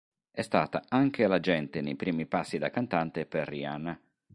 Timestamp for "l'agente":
1.27-1.79